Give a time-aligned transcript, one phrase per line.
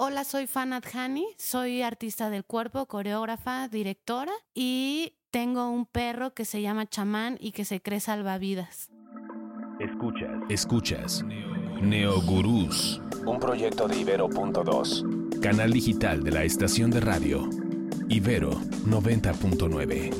[0.00, 6.44] Hola, soy Fanat Hani, soy artista del cuerpo, coreógrafa, directora y tengo un perro que
[6.44, 8.90] se llama chamán y que se cree salvavidas.
[9.80, 10.30] Escuchas.
[10.48, 11.24] Escuchas.
[11.82, 13.02] Neogurús.
[13.26, 15.40] Un proyecto de Ibero.2.
[15.40, 17.50] Canal digital de la estación de radio.
[18.08, 20.12] Ibero 90.9.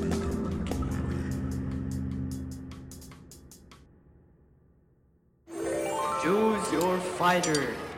[6.20, 7.88] Choose your fighter.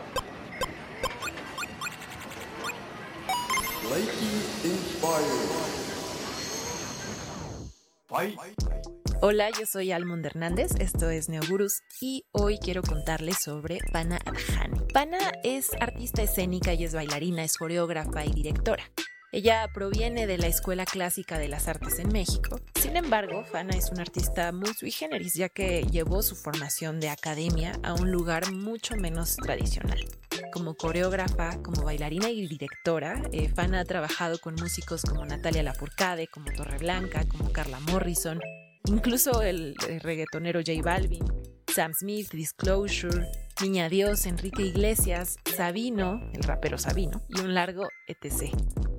[9.20, 14.80] Hola, yo soy Almond Hernández, esto es Neogurus y hoy quiero contarles sobre Pana Adhani.
[14.92, 18.84] Pana es artista escénica y es bailarina, es coreógrafa y directora.
[19.32, 22.60] Ella proviene de la Escuela Clásica de las Artes en México.
[22.80, 27.10] Sin embargo, Fana es una artista muy sui generis, ya que llevó su formación de
[27.10, 30.04] academia a un lugar mucho menos tradicional.
[30.52, 36.26] Como coreógrafa, como bailarina y directora, eh, Fana ha trabajado con músicos como Natalia Lafourcade,
[36.26, 38.40] como Torreblanca, como Carla Morrison,
[38.86, 41.24] incluso el, el reggaetonero J Balvin,
[41.72, 43.28] Sam Smith, Disclosure,
[43.62, 48.52] Niña Dios, Enrique Iglesias, Sabino, el rapero Sabino, y un largo etc.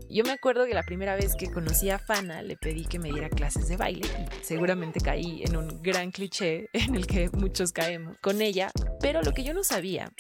[0.09, 3.11] Yo me acuerdo que la primera vez que conocí a Fana le pedí que me
[3.11, 7.71] diera clases de baile y seguramente caí en un gran cliché en el que muchos
[7.71, 10.11] caemos con ella, pero lo que yo no sabía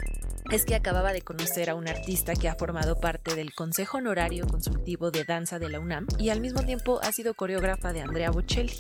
[0.51, 4.45] es que acababa de conocer a un artista que ha formado parte del Consejo Honorario
[4.45, 8.31] Consultivo de Danza de la UNAM y al mismo tiempo ha sido coreógrafa de Andrea
[8.31, 8.73] Bocelli.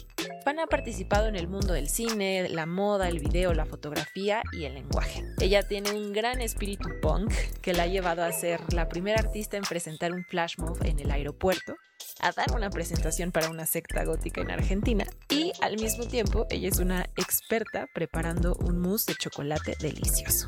[0.43, 4.65] Fana ha participado en el mundo del cine, la moda, el video, la fotografía y
[4.65, 5.23] el lenguaje.
[5.39, 9.55] Ella tiene un gran espíritu punk que la ha llevado a ser la primera artista
[9.55, 11.75] en presentar un flash mob en el aeropuerto,
[12.19, 16.67] a dar una presentación para una secta gótica en Argentina y al mismo tiempo ella
[16.67, 20.47] es una experta preparando un mousse de chocolate delicioso.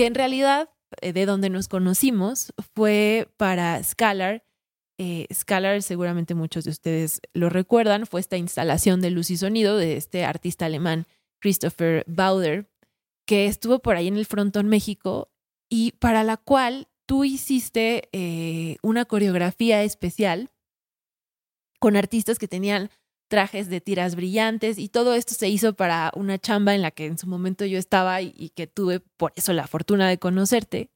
[0.00, 0.70] Que en realidad
[1.02, 4.46] eh, de donde nos conocimos fue para Scalar.
[4.96, 9.76] Eh, Scalar, seguramente muchos de ustedes lo recuerdan, fue esta instalación de luz y sonido
[9.76, 11.06] de este artista alemán
[11.38, 12.70] Christopher Bauder,
[13.26, 15.30] que estuvo por ahí en el Frontón México
[15.68, 20.48] y para la cual tú hiciste eh, una coreografía especial
[21.78, 22.88] con artistas que tenían
[23.30, 27.06] trajes de tiras brillantes y todo esto se hizo para una chamba en la que
[27.06, 30.90] en su momento yo estaba y, que tuve por eso la fortuna de conocerte.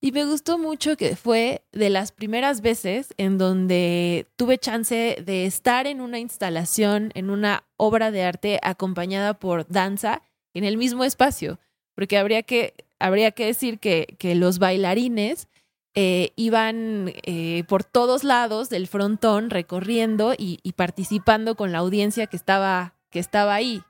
[0.00, 5.44] Y me gustó mucho que fue de las primeras veces en donde tuve chance de
[5.44, 10.22] estar en una instalación, en una obra de arte acompañada por danza
[10.54, 11.58] en el mismo espacio,
[11.96, 15.48] porque habría que, habría que decir que, que los bailarines
[15.94, 22.36] eh, iban eh, por todos lados del frontón recorriendo y, participando con la audiencia que
[22.36, 23.82] estaba, que estaba ahí.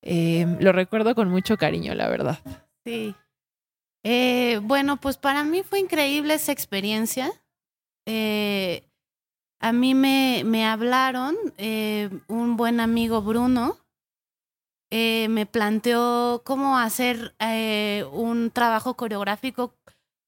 [0.00, 2.38] Eh, lo recuerdo con mucho cariño, la verdad.
[2.84, 3.14] Sí.
[4.02, 7.30] Eh, bueno, pues para mí fue increíble esa experiencia.
[9.60, 11.36] A mí me, me hablaron,
[12.28, 13.76] un buen amigo Bruno
[14.90, 17.34] me planteó cómo hacer
[18.10, 19.76] un trabajo coreográfico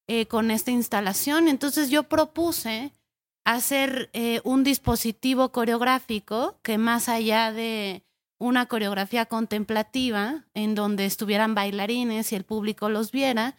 [0.06, 1.48] eh, con esta instalación.
[1.48, 2.92] Entonces yo propuse
[3.44, 4.10] hacer
[4.44, 8.03] un dispositivo coreográfico que más allá de
[8.38, 13.56] una coreografía contemplativa en donde estuvieran bailarines y el público los viera,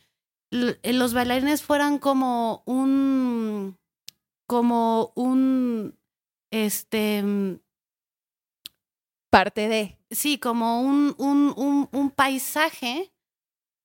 [0.52, 3.78] los bailarines fueran como un
[4.48, 5.98] como un
[6.52, 7.24] este
[9.32, 13.12] parte de sí como un, un, un, un paisaje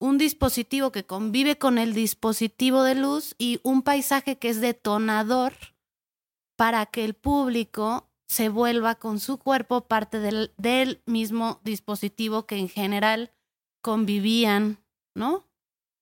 [0.01, 5.53] un dispositivo que convive con el dispositivo de luz y un paisaje que es detonador
[6.57, 12.57] para que el público se vuelva con su cuerpo parte del, del mismo dispositivo que
[12.57, 13.33] en general
[13.83, 14.79] convivían,
[15.15, 15.47] ¿no?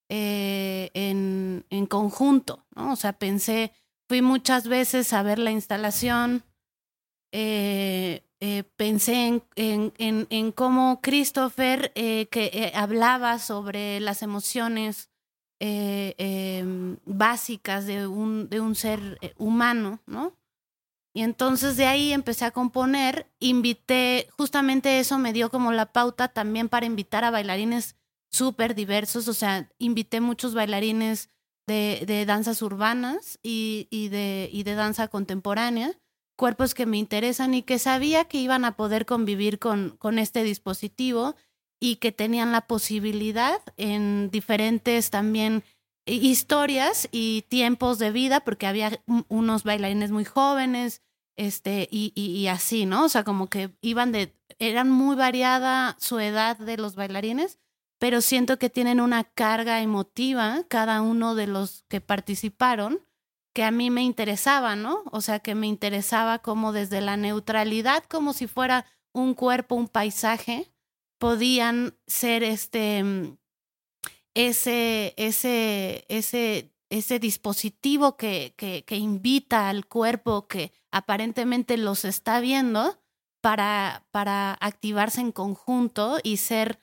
[0.08, 2.92] Eh, en, en, conjunto, ¿no?
[2.92, 3.72] O sea, pensé,
[4.08, 6.44] fui muchas veces a ver la instalación,
[7.32, 14.22] eh, eh, pensé en, en, en, en, cómo Christopher, eh, que eh, hablaba sobre las
[14.22, 15.10] emociones
[15.60, 20.36] em, básicas de un, de un ser humano, ¿no?
[21.12, 26.28] Y entonces de ahí empecé a componer, invité, justamente eso me dio como la pauta
[26.28, 27.96] también para invitar a bailarines
[28.30, 31.30] súper diversos, o sea, invité muchos bailarines
[31.66, 35.98] de, de danzas urbanas y, y, de, y de danza contemporánea,
[36.38, 40.44] cuerpos que me interesan y que sabía que iban a poder convivir con, con este
[40.44, 41.34] dispositivo
[41.80, 45.64] y que tenían la posibilidad en diferentes también
[46.06, 51.02] historias y tiempos de vida, porque había unos bailarines muy jóvenes,
[51.36, 53.04] este, y, y, y, así, ¿no?
[53.04, 57.58] O sea, como que iban de, eran muy variada su edad de los bailarines,
[57.98, 63.00] pero siento que tienen una carga emotiva cada uno de los que participaron
[63.58, 65.02] que a mí me interesaba, ¿no?
[65.10, 69.88] O sea, que me interesaba como desde la neutralidad, como si fuera un cuerpo, un
[69.88, 70.72] paisaje,
[71.18, 73.36] podían ser este mm,
[74.34, 83.02] ese ese ese ese dispositivo que, que, invita al cuerpo que aparentemente los está viendo
[83.40, 86.78] para, para activarse en conjunto y ser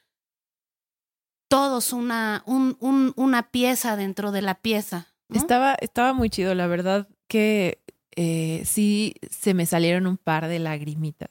[1.48, 5.15] todos una, un, un, una pieza dentro de la pieza.
[5.34, 7.80] Estaba, estaba muy chido, la verdad que
[8.16, 11.30] eh, sí se me salieron un par de lagrimitas.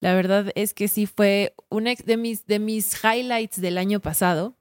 [0.00, 4.54] La verdad es que sí fue una de mis, de mis highlights del año pasado,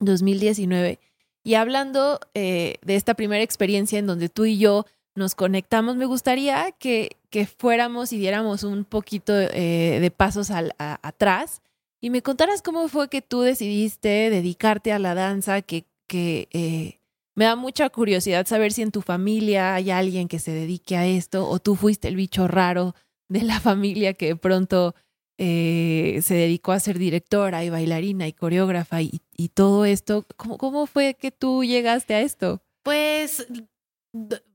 [0.00, 0.98] 2019.
[1.44, 6.04] Y hablando eh, de esta primera experiencia en donde tú y yo nos conectamos, me
[6.04, 11.62] gustaría que, que fuéramos y diéramos un poquito eh, de pasos al, atrás
[12.00, 16.97] y me contaras cómo fue que tú decidiste dedicarte a la danza, que, que
[17.38, 21.06] me da mucha curiosidad saber si en tu familia hay alguien que se dedique a
[21.06, 22.96] esto o tú fuiste el bicho raro
[23.28, 24.96] de la familia que de pronto
[25.38, 29.20] eh, se dedicó a ser directora y bailarina y coreógrafa y,
[29.54, 30.26] todo esto.
[30.36, 32.60] ¿Cómo, ¿Cómo fue que tú llegaste a esto?
[32.82, 33.46] Pues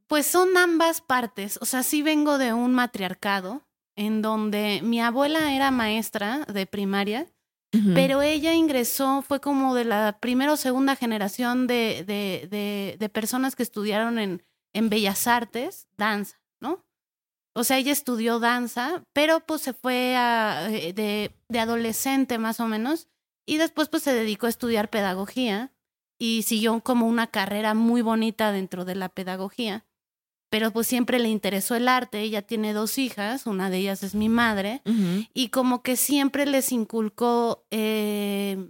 [0.07, 1.57] pues son ambas partes.
[1.62, 3.62] O sea, sí vengo de un matriarcado
[3.95, 7.27] en donde mi abuela era maestra de primaria,
[7.96, 13.56] pero ella ingresó, fue como de la primera o segunda generación de, de, de, personas
[13.56, 14.44] que estudiaron en,
[14.74, 16.86] en Bellas Artes, danza, ¿no?
[17.56, 22.60] O sea, ella estudió danza, pero pues se fue a, eh, de, de adolescente más
[22.60, 23.08] o menos
[23.46, 25.72] y después pues se dedicó a estudiar pedagogía
[26.19, 29.86] y siguió como una carrera muy bonita dentro de la pedagogía
[30.54, 32.22] pero pues siempre le interesó el arte.
[32.22, 34.84] Ella tiene dos hijas, una de ellas es mi madre,
[35.34, 38.70] y como que siempre les inculcó eh,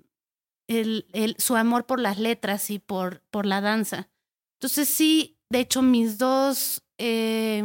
[0.70, 4.10] el, el, su amor por las letras y por, por la danza.
[4.62, 7.62] Entonces sí, de hecho mis dos, eh,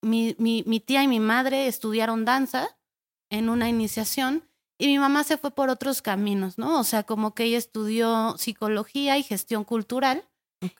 [0.00, 2.78] mi, mi, mi tía y mi madre estudiaron danza
[3.28, 4.48] en una iniciación
[4.78, 6.80] y mi mamá se fue por otros caminos, ¿no?
[6.80, 10.24] O sea, como que ella estudió psicología y gestión cultural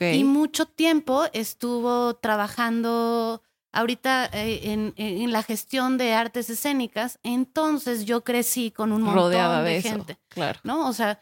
[0.01, 3.43] y mucho tiempo estuvo trabajando
[3.73, 9.25] ahorita eh, en, en, la gestión de artes escénicas, entonces yo crecí con un montón
[9.25, 10.19] Rodeada de, gente.
[10.29, 10.59] Claro.
[10.65, 10.89] ¿No?
[10.89, 11.21] O sea,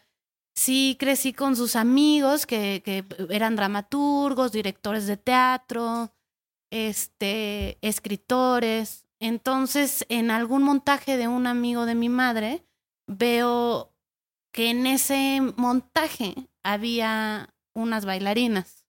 [0.53, 6.13] sí crecí con sus amigos que, que eran dramaturgos, directores de teatro,
[6.71, 9.05] este, escritores.
[9.19, 12.65] Entonces, en algún montaje de un amigo de mi madre,
[13.07, 13.93] veo
[14.51, 18.85] que en ese montaje había unas bailarinas.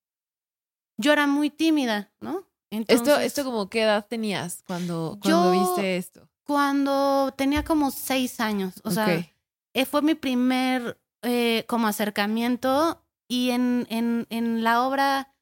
[0.97, 2.47] Yo era muy tímida, ¿no?
[2.71, 6.27] esto, esto como qué edad tenías cuando, cuando viste esto?
[6.43, 8.81] Cuando tenía como seis años.
[8.83, 9.25] O sea,
[9.73, 15.33] eh, fue mi primer eh, como acercamiento y en, en, en la obra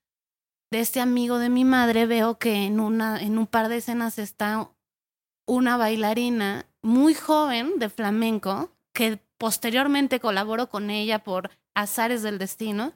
[0.72, 4.18] de este amigo de mi madre veo que en, una, en un par de escenas
[4.18, 4.70] está
[5.48, 12.94] una bailarina muy joven de flamenco que posteriormente colaboró con ella por azares del destino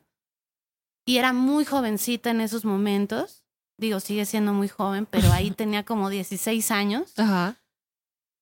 [1.09, 3.43] y era muy jovencita en esos momentos.
[3.79, 7.17] Digo, sigue siendo muy joven, pero ahí tenía como 16 años.
[7.17, 7.55] Ajá.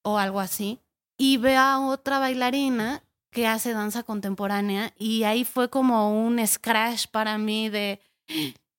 [0.03, 0.81] O algo así.
[1.17, 7.07] Y ve a otra bailarina que hace danza contemporánea y ahí fue como un scratch
[7.07, 8.01] para mí de...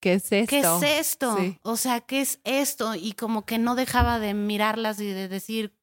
[0.01, 0.51] ¿Qué es esto?
[0.51, 1.39] ¿Qué es esto?
[1.63, 2.95] O sea, ¿qué es esto?
[2.95, 5.75] Y como que no dejaba de mirarlas y de decir,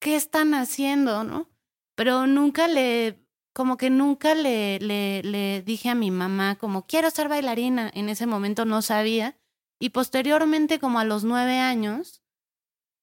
[0.00, 1.22] ¿qué están haciendo?
[1.22, 1.50] ¿No?
[1.96, 3.21] Pero nunca le
[3.52, 7.90] como que nunca le, le, le dije a mi mamá como quiero ser bailarina.
[7.94, 9.38] En ese momento no sabía.
[9.78, 12.22] Y posteriormente, como a los nueve años,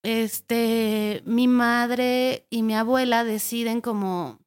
[0.04, 4.40] este, mi madre y mi abuela deciden como,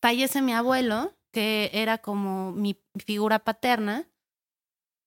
[0.00, 4.08] fallece mi abuelo, que era como mi figura paterna,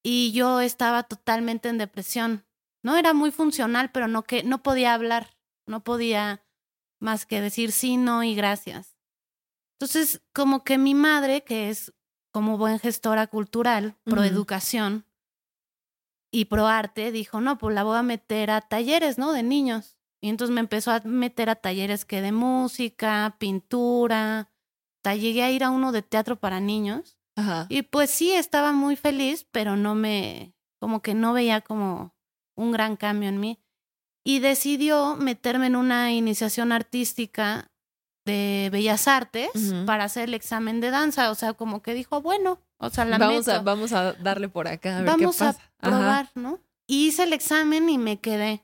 [0.03, 2.45] y yo estaba totalmente en depresión.
[2.81, 5.35] No era muy funcional, pero no que no podía hablar,
[5.67, 6.45] no podía
[6.99, 8.94] más que decir sí, no y gracias.
[9.79, 11.93] Entonces, como que mi madre, que es
[12.31, 15.05] como buen gestora cultural, pro educación
[16.31, 19.31] y pro arte, dijo, no, pues la voy a meter a talleres, ¿no?
[19.33, 19.97] De niños.
[20.21, 24.51] Y entonces me empezó a meter a talleres que de música, pintura.
[25.03, 27.17] Llegué a ir a uno de teatro para niños.
[27.35, 27.67] Ajá.
[27.69, 32.15] Y pues sí, estaba muy feliz, pero no me, como que no veía como
[32.55, 33.59] un gran cambio en mí.
[34.23, 37.71] Y decidió meterme en una iniciación artística
[38.25, 39.51] de Bellas Artes
[39.85, 41.31] para hacer el examen de danza.
[41.31, 44.67] O sea, como que dijo, bueno, o sea, la vamos A, vamos a darle por
[44.67, 44.97] acá.
[44.97, 45.59] A ver vamos qué pasa.
[45.79, 46.59] a probar, ¿no?
[46.87, 48.63] Y hice el examen y me quedé.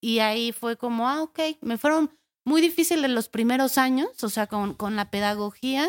[0.00, 1.38] Y ahí fue como, ah, ok.
[1.60, 2.10] Me fueron
[2.44, 5.88] muy difíciles los primeros años, o sea, con, con la pedagogía.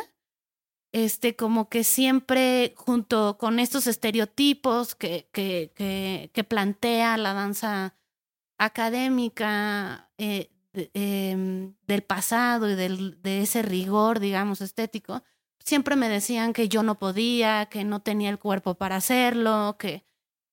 [0.92, 7.96] este, como que siempre junto con estos estereotipos que, que, que, que plantea la danza
[8.60, 15.24] académica eh, em, del pasado y del, de ese rigor, digamos, estético,
[15.60, 20.06] siempre me decían que yo no podía, que no tenía el cuerpo para hacerlo, que...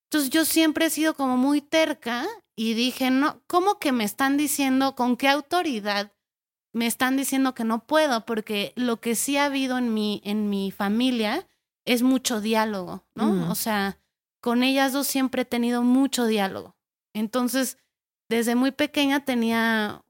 [0.05, 4.37] Entonces yo siempre he sido como muy terca y dije, no, ¿cómo que me están
[4.37, 6.13] diciendo, con qué autoridad
[6.73, 8.27] me están diciendo que no puedo?
[8.27, 11.47] Porque lo que sí ha habido en mi, en mi familia
[11.85, 13.51] es mucho diálogo, ¿no?
[13.51, 13.99] O sea,
[14.41, 16.77] con ellas dos siempre he tenido mucho diálogo.
[17.15, 17.79] Entonces,
[18.29, 20.05] desde muy pequeña tenía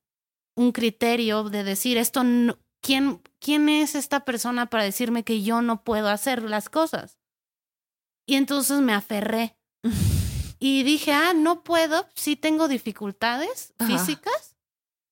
[0.61, 5.63] un criterio de decir, esto no, ¿quién, ¿quién es esta persona para decirme que yo
[5.63, 7.19] no puedo hacer las cosas?
[8.27, 9.57] Y entonces me aferré.
[10.59, 14.57] y dije, ah, no puedo, sí tengo dificultades físicas,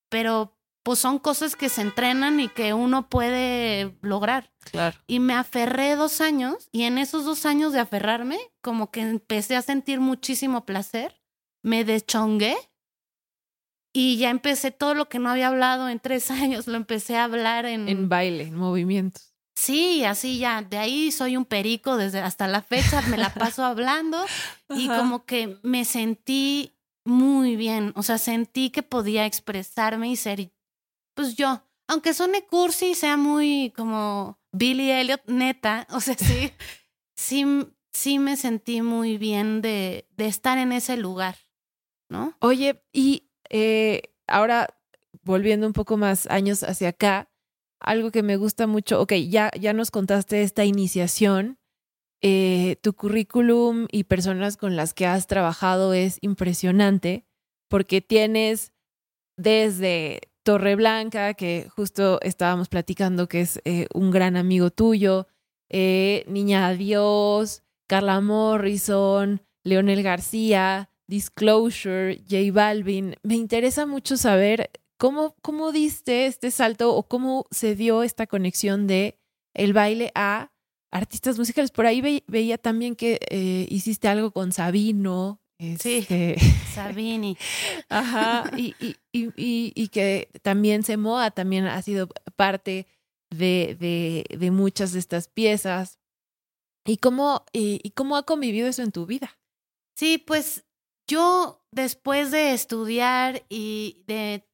[0.09, 4.53] pero pues son cosas que se entrenan y que uno puede lograr.
[4.71, 4.97] Claro.
[5.07, 9.55] Y me aferré dos años y en esos dos años de aferrarme, como que empecé
[9.55, 11.19] a sentir muchísimo placer,
[11.63, 12.55] me deschongué
[13.93, 17.25] y ya empecé todo lo que no había hablado en tres años, lo empecé a
[17.25, 17.87] hablar en...
[17.89, 19.29] En baile, en movimientos.
[19.55, 23.63] Sí, así ya, de ahí soy un perico desde hasta la fecha, me la paso
[23.65, 24.25] hablando
[24.69, 30.53] y como que me sentí muy bien, o sea, sentí que podía expresarme y ser,
[31.13, 36.53] pues yo, aunque suene cursi, sea muy como Billy Elliot, neta, o sea, sí,
[37.17, 37.45] sí,
[37.91, 41.35] sí me sentí muy bien de, de estar en ese lugar,
[42.07, 42.33] ¿no?
[42.39, 44.67] Oye, y eh, ahora,
[45.23, 47.29] volviendo un poco más años hacia acá,
[47.79, 51.57] algo que me gusta mucho, ok, ya, ya nos contaste esta iniciación,
[52.21, 57.25] eh, tu currículum y personas con las que has trabajado es impresionante
[57.69, 58.73] porque tienes
[59.37, 65.27] desde Torre Blanca, que justo estábamos platicando que es eh, un gran amigo tuyo,
[65.69, 73.15] Niña Adiós, Carla Morrison, Leonel García, Disclosure, J Balvin.
[73.23, 78.85] Me interesa mucho saber cómo, cómo diste este salto o cómo se dio esta conexión
[78.85, 79.17] de
[79.55, 80.51] el baile a
[80.91, 81.71] artistas musicales.
[81.71, 85.41] Por ahí veía también que eh, hiciste algo con Sabino.
[85.79, 86.37] Sí, este,
[86.75, 87.37] Sabini.
[87.89, 92.85] Ajá, y, y, y, y, que también Semoa también ha sido parte
[93.31, 95.97] de, de, de muchas de estas piezas.
[96.85, 99.37] ¿Y cómo, ¿Y cómo ha convivido eso en tu vida?
[99.95, 100.65] Sí, pues
[101.09, 104.47] yo después de estudiar y de,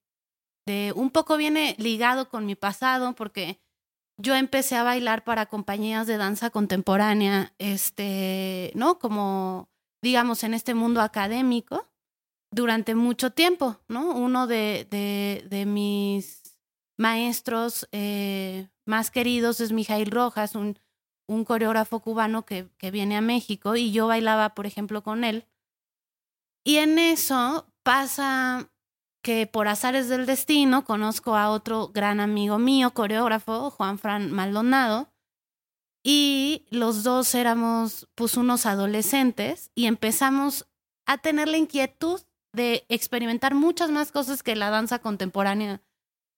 [0.66, 3.60] de un poco viene ligado con mi pasado porque
[4.18, 8.98] yo empecé a bailar para compañías de danza contemporánea, este, ¿no?
[8.98, 9.70] Como,
[10.02, 11.90] digamos, en este mundo académico
[12.52, 14.12] durante mucho tiempo, ¿no?
[14.12, 16.58] Uno de, de, de mis
[16.98, 20.80] maestros eh, más queridos es Mijail Rojas, un,
[21.28, 25.46] un coreógrafo cubano que, que viene a México y yo bailaba, por ejemplo, con él
[26.66, 28.70] y en eso pasa
[29.24, 35.14] que por azares del destino conozco a otro gran amigo mío, coreógrafo, Juan Fran Maldonado,
[36.04, 40.68] y los dos éramos pues unos adolescentes y empezamos
[41.08, 42.22] a tener la inquietud
[42.54, 45.82] de experimentar muchas más cosas que la danza contemporánea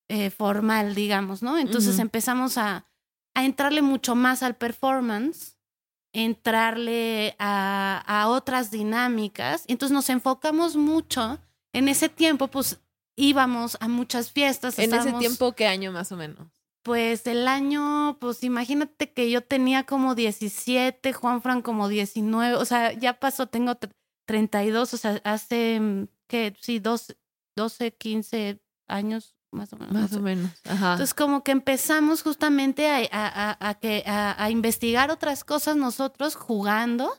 [0.10, 1.58] eh, formal, digamos, ¿no?
[1.58, 2.88] Entonces empezamos a,
[3.36, 5.57] a entrarle mucho más al performance
[6.18, 9.64] entrarle a, a otras dinámicas.
[9.68, 11.40] Entonces nos enfocamos mucho.
[11.74, 12.80] En ese tiempo, pues
[13.16, 14.80] íbamos a muchas fiestas.
[14.80, 16.48] ¿En ese tiempo qué año más o menos?
[16.82, 22.66] Pues el año, pues imagínate que yo tenía como 17, Juan Fran como 19, o
[22.66, 23.74] sea, ya pasó, tengo
[24.26, 27.18] 32, o sea, hace, que sí, 12,
[27.58, 29.94] 12, 15 años más o menos.
[29.94, 30.51] Más o menos.
[30.66, 30.94] Ajá.
[30.94, 37.13] Entonces, como que empezamos justamente a, a, a, que, a, investigar otras cosas nosotros jugando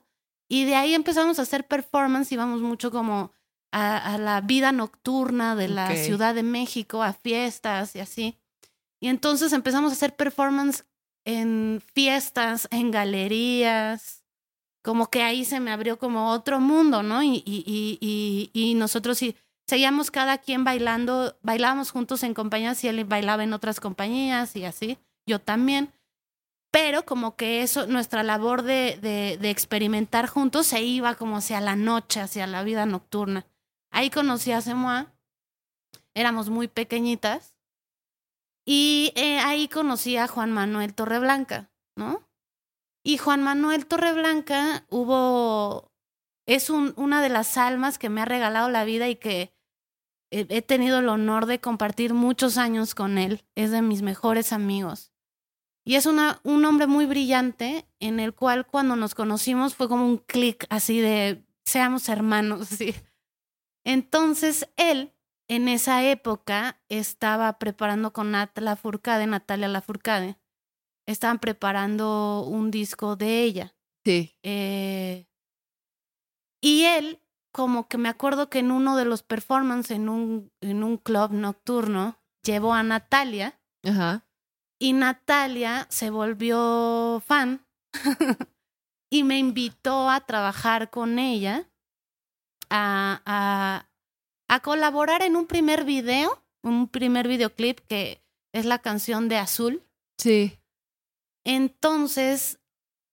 [0.48, 3.32] y de ahí empezamos a hacer performance, íbamos mucho como
[3.72, 8.38] a, la vida nocturna de la Ciudad de México, a fiestas y así.
[9.00, 10.84] Y entonces empezamos a hacer performance
[11.24, 14.24] en fiestas, en galerías,
[14.82, 17.22] como que ahí se me abrió como otro mundo, ¿no?
[17.22, 19.36] Y, y, y, y, y nosotros sí
[19.68, 24.64] seguíamos cada quien bailando, bailábamos juntos en compañías y él bailaba en otras compañías y
[24.64, 25.92] así, yo también.
[26.70, 31.76] Pero como que eso, nuestra labor de, de, experimentar juntos se iba como hacia la
[31.76, 33.46] noche, hacia la vida nocturna.
[33.90, 35.12] Ahí conocí a Semoa,
[36.14, 37.54] éramos muy pequeñitas,
[38.66, 42.28] y eh, ahí conocí a Juan Manuel Torreblanca, ¿no?
[43.02, 45.90] Y Juan Manuel Torreblanca hubo,
[46.46, 49.57] es un, una de las almas que me ha regalado la vida y que
[50.30, 55.12] he tenido el honor de compartir muchos años con él, es de mis mejores amigos.
[55.84, 60.04] Y es una, un hombre muy brillante en el cual cuando nos conocimos fue como
[60.04, 62.60] un clic así de seamos hermanos.
[62.72, 62.94] Así.
[63.84, 65.14] Entonces él
[65.48, 70.36] en esa época estaba preparando con Nat Lafourcade, Natalia Lafourcade,
[71.06, 73.74] estaban preparando un disco de ella.
[74.04, 74.36] Sí.
[74.42, 75.26] Eh,
[76.60, 80.82] y él, como que me acuerdo que en uno de los performances en un, en
[80.82, 84.26] un club nocturno, llevó a Natalia Ajá.
[84.78, 87.66] y Natalia se volvió fan
[89.10, 91.68] y me invitó a trabajar con ella,
[92.70, 93.88] a, a,
[94.48, 99.82] a colaborar en un primer video, un primer videoclip que es la canción de Azul.
[100.18, 100.58] Sí.
[101.44, 102.60] Entonces,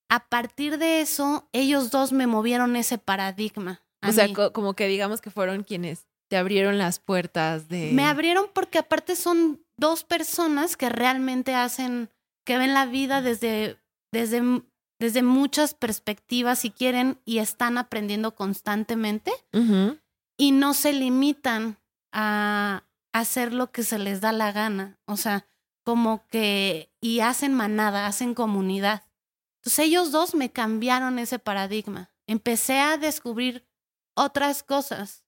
[0.10, 3.85] a partir de eso, ellos dos me movieron ese paradigma.
[4.06, 7.92] A O sea, co- como que digamos que fueron quienes te abrieron las puertas de...
[7.94, 12.10] Me abrieron porque aparte son dos personas que realmente hacen,
[12.46, 13.78] que ven la vida desde,
[14.12, 14.42] desde,
[15.00, 20.00] desde muchas perspectivas si quieren y están aprendiendo constantemente Ujú.
[20.38, 21.78] y no se limitan
[22.12, 22.84] a
[23.14, 24.98] hacer lo que se les da la gana.
[25.06, 25.46] O sea,
[25.86, 29.04] como que, y hacen manada, hacen comunidad.
[29.62, 32.10] Entonces ellos dos me cambiaron ese paradigma.
[32.28, 33.65] Empecé a descubrir
[34.16, 35.24] otras cosas.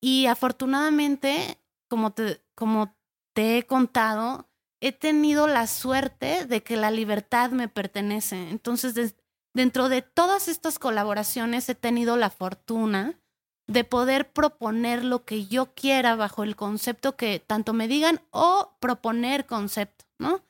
[0.00, 2.94] Y afortunadamente, como te, como
[3.34, 4.48] te he contado,
[4.80, 8.50] he tenido la suerte de que la libertad me pertenece.
[8.50, 9.14] Entonces,
[9.54, 13.18] dentro de todas estas colaboraciones he tenido la fortuna
[13.66, 18.76] de poder proponer lo que yo quiera bajo el concepto que tanto me digan o
[18.78, 20.42] proponer concepto, ¿no?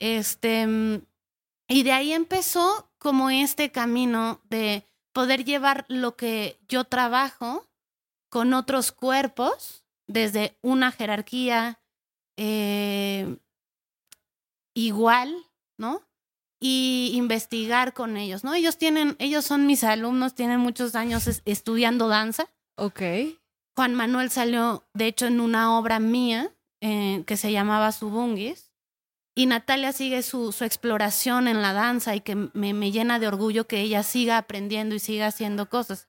[0.00, 0.66] Este,
[1.68, 4.84] y de ahí empezó como este camino de
[5.18, 7.66] poder llevar lo que yo trabajo
[8.30, 11.80] con otros cuerpos desde una jerarquía
[12.36, 13.36] eh,
[14.74, 15.34] igual,
[15.76, 16.02] ¿no?
[16.60, 18.54] Y investigar con ellos, ¿no?
[18.54, 22.48] Ellos tienen, ellos son mis alumnos, tienen muchos años es- estudiando danza.
[22.76, 23.02] Ok.
[23.76, 28.67] Juan Manuel salió, de hecho, en una obra mía eh, que se llamaba Subungis.
[29.38, 33.80] Y Natalia sigue su, exploración en la danza y que me, llena de orgullo que
[33.80, 36.08] ella siga aprendiendo y siga haciendo cosas.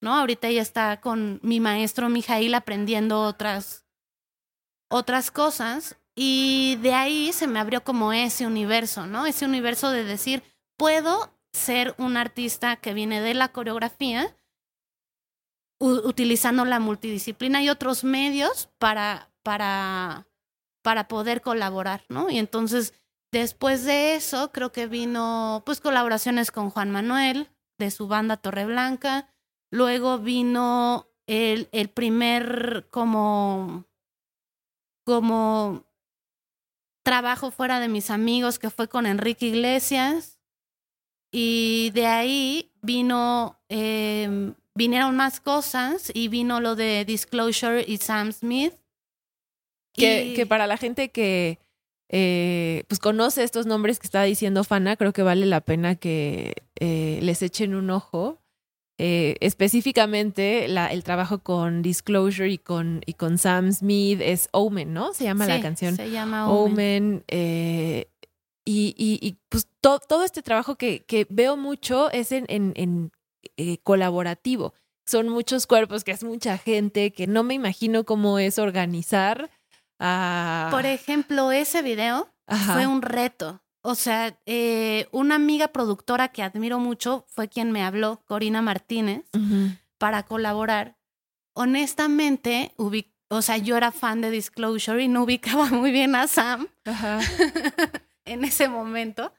[0.00, 0.14] ¿No?
[0.14, 3.84] Ahorita ella está con mi maestro Mijail aprendiendo otras,
[4.88, 5.98] otras cosas.
[6.14, 9.26] Y de ahí se me abrió como ese universo, ¿no?
[9.26, 10.42] Ese universo de decir,
[10.78, 14.34] puedo ser un artista que viene de la coreografía,
[15.78, 20.29] utilizando la multidisciplina y otros medios para, para,
[20.82, 22.30] para poder colaborar, ¿no?
[22.30, 22.94] Y entonces,
[23.32, 29.28] después de eso, creo que vino, pues, colaboraciones con Juan Manuel, de su banda Torreblanca.
[29.70, 33.86] Luego vino el, el primer, como,
[35.04, 35.84] como
[37.02, 40.38] trabajo fuera de mis amigos, que fue con Enrique Iglesias.
[41.32, 48.32] Y de ahí vino, eh, vinieron más cosas y vino lo de Disclosure y Sam
[48.32, 48.74] Smith.
[49.92, 51.58] Que, para la gente que
[52.08, 56.54] eh, pues conoce estos nombres que está diciendo Fana, creo que vale la pena que
[56.80, 58.38] eh, les echen un ojo.
[59.02, 64.92] Eh, específicamente la- el trabajo con Disclosure y con, y con Sam Smith es Omen,
[64.92, 65.14] ¿no?
[65.14, 65.96] Se llama la canción.
[65.96, 66.72] Se llama Omen.
[66.72, 67.24] Omen.
[67.28, 68.08] eh,
[68.66, 72.72] y, y- y, pues to- todo este trabajo que, que veo mucho es en, en-
[72.76, 73.10] en,
[73.56, 74.74] eh, colaborativo.
[75.06, 79.50] Son muchos cuerpos, que es mucha gente, que no me imagino cómo es organizar
[80.00, 80.68] a...
[80.70, 82.74] Por ejemplo, ese video Ajá.
[82.74, 83.62] fue un reto.
[83.82, 89.24] O sea, eh, una amiga productora que admiro mucho fue quien me habló, Corina Martínez,
[89.98, 90.98] para colaborar.
[91.54, 92.74] Honestamente,
[93.28, 97.20] o sea, yo era fan de Disclosure y no ubicaba muy bien a Sam Ajá.
[98.24, 99.32] en ese momento.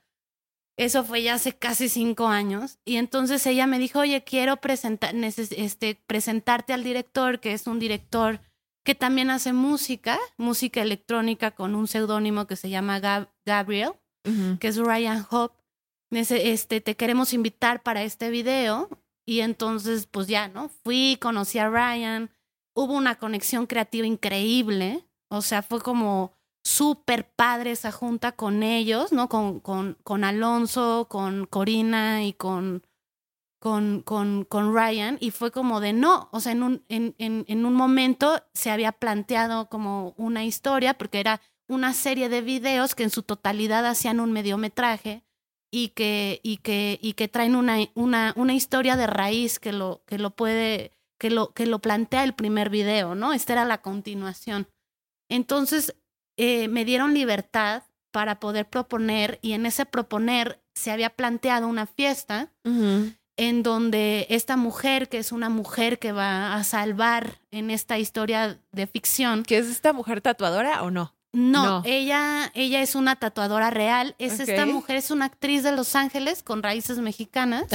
[0.78, 2.80] Eso fue ya hace casi cinco años.
[2.86, 7.78] Y entonces ella me dijo, oye, quiero presentar, este, presentarte al director, que es un
[7.78, 8.42] director
[8.84, 13.94] que también hace música, música electrónica con un seudónimo que se llama Gab- Gabriel,
[14.60, 15.56] que es Ryan Hope.
[16.12, 18.90] Nece- Este, te queremos invitar para este video.
[19.26, 20.70] Y entonces, pues ya, ¿no?
[20.84, 22.30] Fui, conocí a Ryan.
[22.76, 25.06] Hubo una conexión creativa increíble.
[25.30, 29.30] O sea, fue como súper padre esa junta con ellos, ¿no?
[29.30, 32.84] Con, con, con Alonso, con Corina y con,
[33.62, 35.18] con, con, con Ryan.
[35.22, 36.30] Y fue como de no.
[36.32, 40.96] O sea, en un, en, en, en un momento se había planteado como una historia,
[40.96, 45.24] porque era una serie de videos que en su totalidad hacían un mediometraje
[45.72, 50.04] y que, y que, y que traen una, una, una historia de raíz que lo,
[50.08, 53.32] que lo puede, que lo, que lo plantea el primer video, ¿no?
[53.32, 54.68] Esta era la continuación.
[55.30, 55.96] Entonces,
[56.36, 61.86] eh, me dieron libertad para poder proponer y en ese proponer se había planteado una
[61.86, 62.52] fiesta
[63.42, 68.60] en donde esta mujer, que es una mujer que va a salvar en esta historia
[68.72, 69.42] de ficción.
[69.42, 71.16] ¿Que es esta mujer tatuadora o no?
[71.34, 74.16] No, Ella, ella es una tatuadora real.
[74.20, 77.66] Es esta mujer, es una actriz de Los Ángeles con raíces mexicanas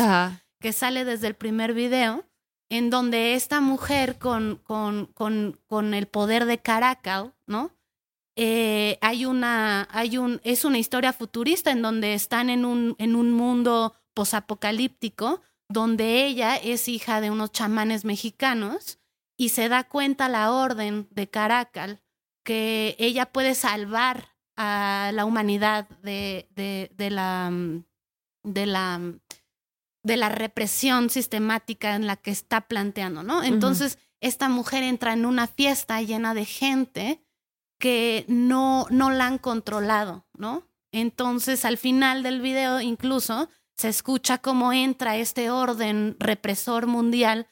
[0.60, 2.24] que sale desde el primer video,
[2.68, 7.72] en donde esta mujer con, con, con, con el poder de Caracal, ¿no?
[8.36, 13.16] Eh, hay una, hay un, es una historia futurista en donde están en un, en
[13.16, 18.98] un mundo posapocalíptico, donde ella es hija de unos chamanes mexicanos
[19.36, 22.02] y se da cuenta la orden de Caracal
[22.44, 27.50] que ella puede salvar a la humanidad de, de, de la,
[28.44, 29.00] de la
[30.06, 33.42] de la represión sistemática en la que está planteando, ¿no?
[33.42, 37.26] Entonces, esta mujer entra en una fiesta llena de gente
[37.80, 40.62] que no, no la han controlado, ¿no?
[40.92, 47.46] Entonces, al final del video, incluso, se escucha cómo entra este orden represor mundial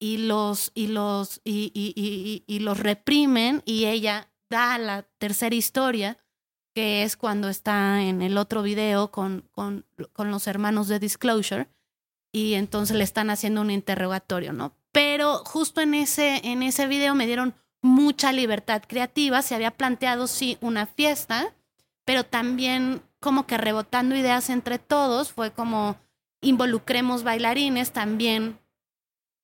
[0.00, 6.16] y los, y los, y, y, y, los reprimen y ella da la tercera historia,
[6.74, 11.68] que es cuando está en el otro video con, con, con los hermanos de Disclosure,
[12.32, 14.72] y entonces le están haciendo un interrogatorio, ¿no?
[14.92, 20.26] Pero justo en ese, en ese video me dieron mucha libertad creativa, se había planteado
[20.26, 21.54] sí una fiesta,
[22.04, 25.96] pero también como que rebotando ideas entre todos, fue como
[26.40, 28.58] involucremos bailarines también.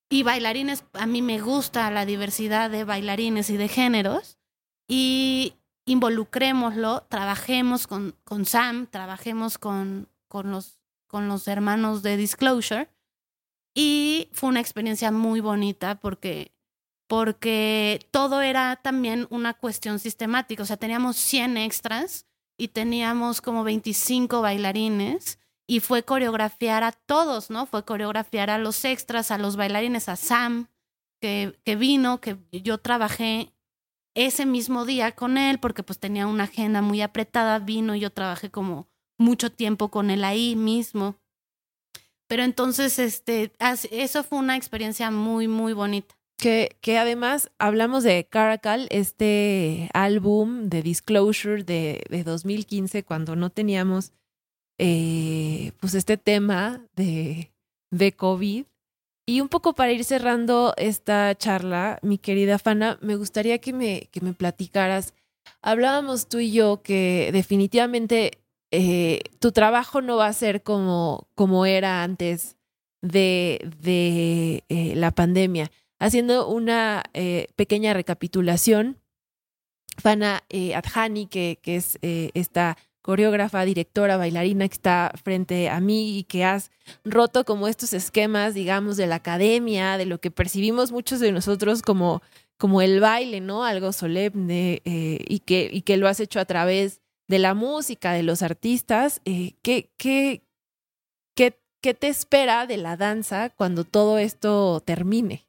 [0.09, 4.39] Y bailarines, a mí me gusta la diversidad de bailarines y de géneros.
[4.87, 5.55] Y
[5.87, 12.89] involucrémoslo, trabajemos con, con Sam, trabajemos con, con, los, con los hermanos de Disclosure.
[13.75, 16.55] Y fue una experiencia muy bonita porque,
[17.09, 20.63] porque todo era también una cuestión sistemática.
[20.63, 22.27] O sea, teníamos 100 extras
[22.57, 27.67] y teníamos como 25 bailarines y fue coreografiar a todos, ¿no?
[27.67, 30.69] Fue coreografiar a los extras, a los bailarines, a Sam,
[31.21, 33.55] que, que vino, que yo trabajé
[34.15, 38.11] ese mismo día con él porque pues tenía una agenda muy apretada, vino, y yo
[38.11, 38.89] trabajé como
[39.19, 41.17] mucho tiempo con él ahí mismo.
[42.27, 43.53] Pero entonces, este,
[43.91, 46.15] eso fue una experiencia muy, muy bonita.
[46.37, 53.51] Que, que además hablamos de Caracal, este álbum de Disclosure de, de 2015, cuando no
[53.51, 54.13] teníamos
[54.79, 57.53] eh, pues este tema de,
[57.91, 58.67] de COVID.
[59.27, 64.09] Y un poco para ir cerrando esta charla, mi querida Fana, me gustaría que me,
[64.11, 65.15] que me platicaras.
[65.63, 71.65] Hablábamos tú y yo que definitivamente eh, tu trabajo no va a ser como, como
[71.65, 72.57] era antes
[73.01, 78.99] de, de eh, la pandemia haciendo una eh, pequeña recapitulación,
[79.97, 85.79] Fana eh, Adhani, que, que es eh, esta coreógrafa, directora, bailarina que está frente a
[85.81, 86.71] mí y que has
[87.05, 91.83] roto como estos esquemas, digamos, de la academia, de lo que percibimos muchos de nosotros
[91.83, 92.23] como,
[92.59, 93.65] como el baile, ¿no?
[93.65, 98.23] Algo solemne y, que, y que lo has hecho a través de la música, de
[98.23, 99.21] los artistas.
[99.25, 100.43] ¿qué, qué,
[101.37, 105.47] qué, ¿Qué te espera de la danza cuando todo esto termine?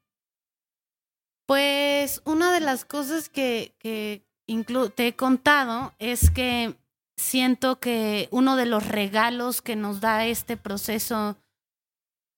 [1.46, 6.76] Pues una de las cosas que, te he contado es que
[7.18, 11.38] siento que uno de los regalos que nos da este proceso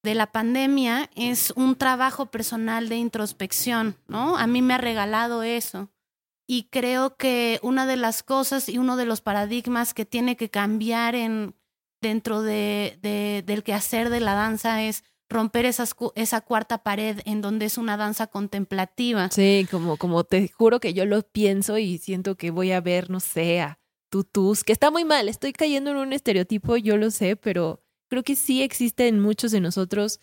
[0.03, 4.37] de la pandemia es un trabajo personal de introspección, ¿no?
[4.37, 5.89] A mí me ha regalado eso.
[6.49, 10.49] Y creo que una de las cosas y uno de los paradigmas que tiene que
[10.49, 11.55] cambiar en,
[12.01, 17.41] dentro de, de, del quehacer de la danza es romper esas, esa cuarta pared en
[17.41, 19.29] donde es una danza contemplativa.
[19.31, 23.09] Sí, como, como te juro que yo lo pienso y siento que voy a ver,
[23.09, 27.11] no sé, a tutus, que está muy mal, estoy cayendo en un estereotipo, yo lo
[27.11, 30.19] sé, pero creo que sí existe en muchos de nosotros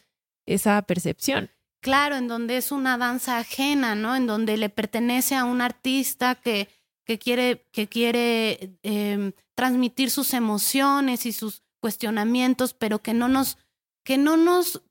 [0.46, 1.50] esa percepción.
[1.82, 4.16] Claro, en donde es una danza ajena, ¿no?
[4.16, 6.68] En donde le pertenece a un artista que,
[7.04, 13.58] que quiere, que quiere em, transmitir sus emociones y sus cuestionamientos, pero que no nos,
[14.02, 14.82] que no nos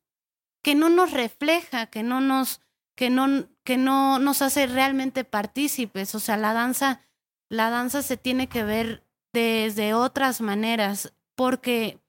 [0.63, 2.61] que no nos refleja, que no nos,
[2.95, 6.15] que no, que no nos hace realmente partícipes.
[6.15, 7.01] O sea, la danza,
[7.49, 11.99] la danza se tiene que ver desde otras maneras, porque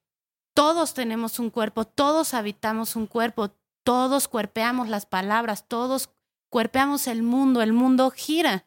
[0.55, 3.51] todos tenemos un cuerpo, todos habitamos un cuerpo,
[3.83, 6.11] todos cuerpeamos las palabras, todos
[6.49, 8.67] cuerpeamos el mundo, el mundo gira.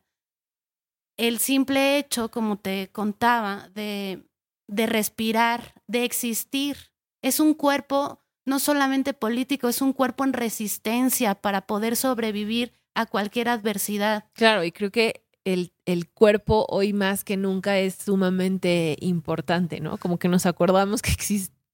[1.15, 4.27] El simple hecho, como te contaba, de,
[4.67, 6.91] de respirar, de existir,
[7.23, 13.05] es un cuerpo no solamente político, es un cuerpo en resistencia para poder sobrevivir a
[13.05, 14.23] cualquier adversidad.
[14.33, 19.97] Claro, y creo que el, el, cuerpo hoy más que nunca es sumamente importante, ¿no?
[19.97, 21.11] Como que nos acordamos que,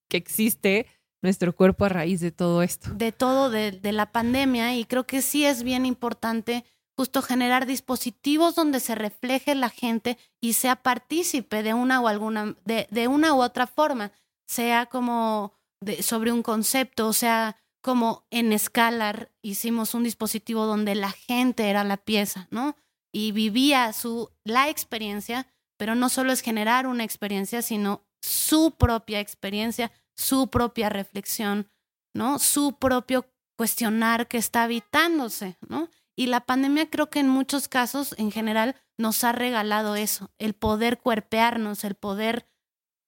[0.09, 0.87] que existe
[1.21, 2.89] nuestro cuerpo a raíz de todo esto.
[2.95, 6.65] De todo, de, de, la pandemia, y creo que sí es bien importante
[6.97, 12.55] justo generar dispositivos donde se refleje la gente y sea partícipe de una o alguna,
[12.65, 14.11] de, de una u otra forma,
[14.45, 15.53] sea como
[16.01, 21.83] sobre un concepto, o sea, como en Scalar hicimos un dispositivo donde la gente era
[21.83, 22.77] la pieza, ¿no?
[23.11, 29.19] Y vivía su, la experiencia, pero no solo es generar una experiencia, sino su propia
[29.19, 31.69] experiencia, su propia reflexión,
[32.13, 32.39] ¿no?
[32.39, 33.25] Su propio
[33.57, 35.89] cuestionar que está habitándose, ¿no?
[36.15, 40.53] Y la pandemia creo que en muchos casos, en general, nos ha regalado eso, el
[40.53, 42.47] poder cuerpearnos, el poder,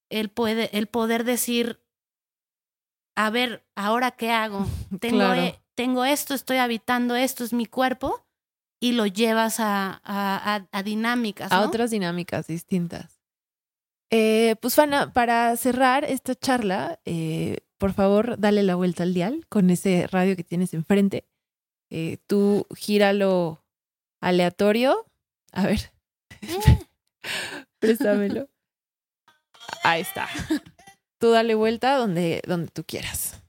[0.10, 1.85] el, puede, el poder decir,
[3.16, 4.66] a ver, ¿ahora qué hago?
[5.00, 8.26] Tengo, e, tengo esto, estoy habitando esto, es mi cuerpo,
[8.80, 11.52] y lo llevas a, a, a dinámicas.
[11.52, 13.20] A otras dinámicas distintas.
[14.12, 19.46] Eh, pues, Fana, para cerrar esta charla, eh, por favor, dale la vuelta al dial
[19.50, 21.26] con ese radio que tienes enfrente
[21.90, 23.64] eh, tú gíralo
[24.20, 25.06] aleatorio.
[25.52, 25.92] A ver.
[27.80, 28.50] Préstamelo.
[29.84, 30.28] Ahí está.
[31.26, 33.42] Tú dale vuelta donde, donde tú quieras.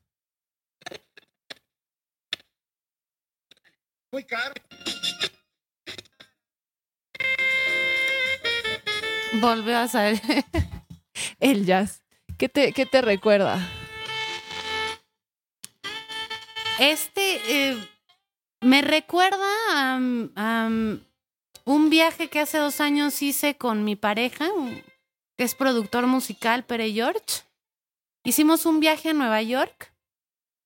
[4.10, 4.54] Muy caro.
[9.42, 10.22] Volvió a salir.
[11.38, 12.02] El jazz.
[12.38, 13.58] ¿Qué te, qué te recuerda?
[16.78, 17.88] Este, eh,
[18.62, 19.98] me recuerda a,
[21.66, 24.48] un viaje que hace dos años hice con mi pareja,
[25.36, 27.45] que es productor musical, Pere George.
[28.26, 29.94] Hicimos un viaje a Nueva York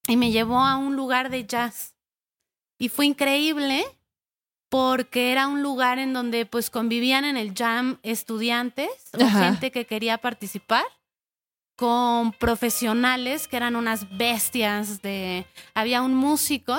[0.09, 1.95] y me llevó a un lugar de jazz.
[2.79, 3.85] Y fue increíble
[4.71, 9.85] porque era un lugar en donde pues convivían en el jam estudiantes o gente que
[9.85, 10.85] quería participar
[11.77, 15.45] con profesionales que eran unas bestias de
[15.75, 16.79] había un músico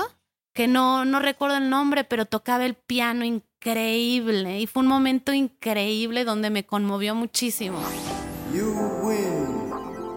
[0.52, 5.32] que no, no recuerdo el nombre, pero tocaba el piano increíble y fue un momento
[5.32, 7.80] increíble donde me conmovió muchísimo.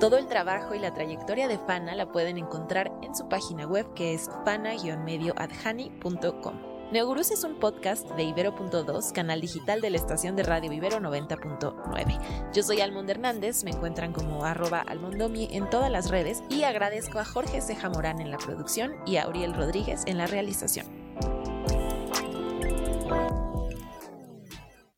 [0.05, 3.95] Todo el trabajo y la trayectoria de Fana la pueden encontrar en su página web
[3.95, 6.91] que es fana-medioadhani.com.
[6.93, 12.53] Neogurus es un podcast de Ibero.2, canal digital de la estación de radio Ibero 90.9.
[12.53, 17.19] Yo soy Almond Hernández, me encuentran como arroba almondomi en todas las redes y agradezco
[17.19, 20.85] a Jorge Ceja Morán en la producción y a Auriel Rodríguez en la realización.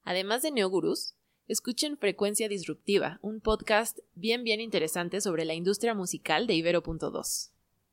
[0.02, 1.14] Además de Neogurus,
[1.48, 7.55] escuchen Frecuencia Disruptiva, un podcast bien bien interesante sobre la industria musical de Ibero.2.